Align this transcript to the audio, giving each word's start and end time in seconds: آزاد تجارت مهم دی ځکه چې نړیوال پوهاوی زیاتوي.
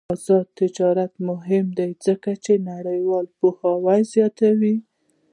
آزاد 0.13 0.47
تجارت 0.59 1.13
مهم 1.29 1.65
دی 1.77 1.89
ځکه 2.05 2.31
چې 2.43 2.53
نړیوال 2.69 3.25
پوهاوی 3.37 4.01
زیاتوي. 4.13 4.75